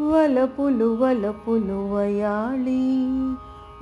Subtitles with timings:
[0.00, 3.06] వలపులు వలపులు వయాళి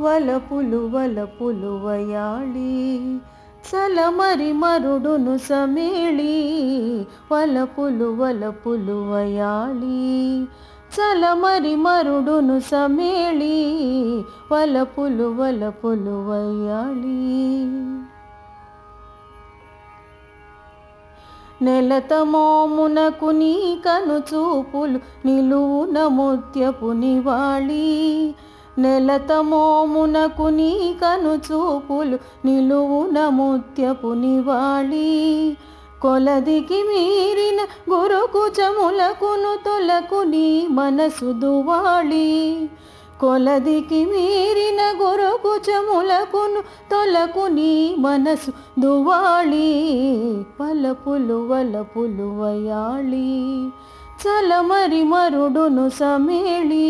[0.00, 2.98] వలపులు వలపులు వయాళి.
[3.64, 6.66] సలమరి మరుడును సమేళి
[7.32, 10.42] వలపులు వలపులు వయాళి.
[10.92, 13.84] చలమరి మరుడును సమేళి
[14.52, 17.81] వలపులు వలపులు వయాళి.
[21.62, 28.34] నెలతమోమునకు నీ కను చూపులు నిలువున ముత్యపు నివాళి.
[28.78, 35.56] నెలతమోమునకు నీ కను చూపులు నిలువున ముత్యపు నివాళి.
[36.02, 37.60] కొలదికి మీరిన
[37.94, 42.68] గురుకుచములకును తొలకు నీ మనసు దువాళి.
[43.22, 49.68] కొలదికి మీరిన గురుకుచములకును తొలకు నీ మనసు దువాళి
[50.60, 53.30] పలపులు వలపులు వయాళి
[54.22, 56.88] చలమరి మరుడును సమేళి.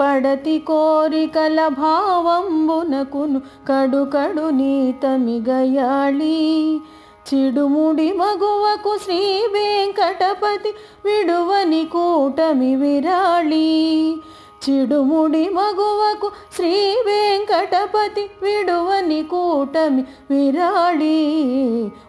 [0.00, 5.60] పడతి కోరికల భావంబునకును కడుకడు నీతమిగయాళి.
[7.34, 10.68] చిడుముడి మగువకు శ్రీ వెంకటపతి
[11.04, 14.16] విడువని కూటమి విరాళి.
[14.70, 16.70] చిడుముడి మగువకు శ్రీ
[17.06, 21.36] వెంకటపతి విడువని కూటమి విరాళి.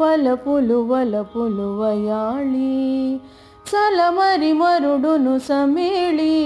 [0.00, 3.14] వలపులు వలపులు వయాళి.
[3.70, 6.44] చలమరి మరుడును సమేళి.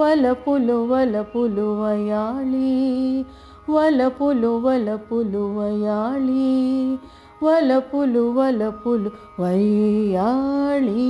[0.00, 3.24] వలపులు వలపులు వయాళి.
[3.70, 6.96] వలపులు వలపులు వయాళి.
[7.42, 9.10] వలపులు వలపులు
[9.40, 11.06] వయ్యాళీ.